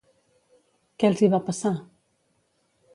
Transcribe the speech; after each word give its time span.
Què 1.03 1.11
els 1.11 1.23
hi 1.27 1.31
va 1.37 1.43
passar? 1.51 1.75